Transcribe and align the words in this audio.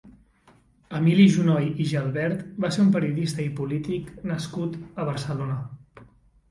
Emili 0.99 1.25
Junoy 1.35 1.67
i 1.85 1.87
Gelbert 1.91 2.41
va 2.65 2.73
ser 2.77 2.81
un 2.87 2.91
periodista 2.99 3.47
i 3.51 3.55
polític 3.61 4.11
nascut 4.33 4.83
a 5.05 5.09
Barcelona. 5.13 5.63